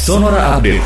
[0.00, 0.80] Sonora Update.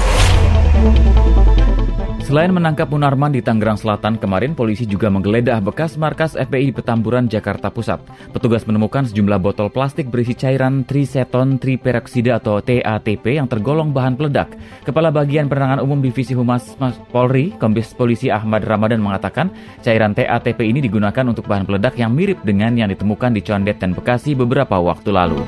[2.27, 7.71] Selain menangkap Munarman di Tangerang Selatan, kemarin polisi juga menggeledah bekas markas FPI Petamburan, Jakarta
[7.71, 8.03] Pusat.
[8.35, 14.58] Petugas menemukan sejumlah botol plastik berisi cairan triseton triperoksida atau TATP yang tergolong bahan peledak.
[14.83, 16.74] Kepala Bagian Penerangan Umum Divisi Humas
[17.14, 22.42] Polri, Kombes Polisi Ahmad Ramadan mengatakan, cairan TATP ini digunakan untuk bahan peledak yang mirip
[22.42, 25.38] dengan yang ditemukan di Condet dan Bekasi beberapa waktu lalu.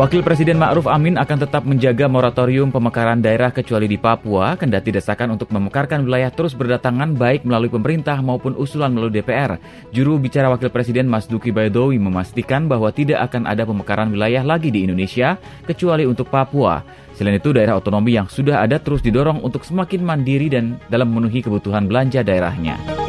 [0.00, 5.36] Wakil Presiden Ma'ruf Amin akan tetap menjaga moratorium pemekaran daerah kecuali di Papua, kendati desakan
[5.36, 9.60] untuk memekarkan wilayah terus berdatangan baik melalui pemerintah maupun usulan melalui DPR.
[9.92, 14.72] Juru bicara Wakil Presiden Mas Duki Baidowi memastikan bahwa tidak akan ada pemekaran wilayah lagi
[14.72, 15.36] di Indonesia
[15.68, 16.80] kecuali untuk Papua.
[17.12, 21.44] Selain itu, daerah otonomi yang sudah ada terus didorong untuk semakin mandiri dan dalam memenuhi
[21.44, 22.99] kebutuhan belanja daerahnya.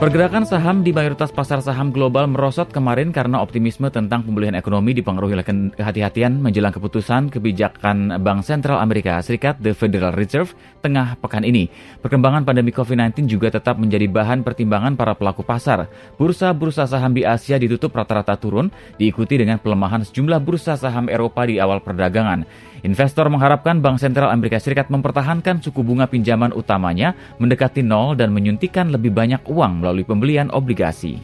[0.00, 5.36] Pergerakan saham di mayoritas pasar saham global merosot kemarin karena optimisme tentang pemulihan ekonomi dipengaruhi
[5.36, 5.44] oleh
[5.76, 11.68] kehati-hatian menjelang keputusan kebijakan Bank Sentral Amerika Serikat The Federal Reserve tengah pekan ini.
[12.00, 15.92] Perkembangan pandemi COVID-19 juga tetap menjadi bahan pertimbangan para pelaku pasar.
[16.16, 21.60] Bursa-bursa saham di Asia ditutup rata-rata turun, diikuti dengan pelemahan sejumlah bursa saham Eropa di
[21.60, 22.48] awal perdagangan.
[22.80, 28.88] Investor mengharapkan Bank Sentral Amerika Serikat mempertahankan suku bunga pinjaman utamanya mendekati nol dan menyuntikkan
[28.88, 31.20] lebih banyak uang melalui pembelian obligasi.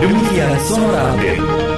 [0.00, 1.69] Demikian Sonora Update.